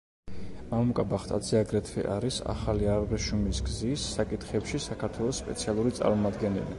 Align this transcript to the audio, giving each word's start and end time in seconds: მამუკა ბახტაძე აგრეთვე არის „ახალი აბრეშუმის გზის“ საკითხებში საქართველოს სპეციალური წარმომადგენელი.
მამუკა 0.69 1.03
ბახტაძე 1.11 1.59
აგრეთვე 1.59 2.05
არის 2.15 2.39
„ახალი 2.55 2.89
აბრეშუმის 2.95 3.61
გზის“ 3.67 4.07
საკითხებში 4.17 4.85
საქართველოს 4.89 5.43
სპეციალური 5.45 5.97
წარმომადგენელი. 6.01 6.69